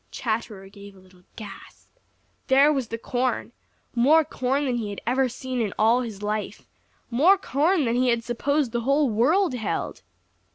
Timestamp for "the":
2.87-2.97, 8.71-8.81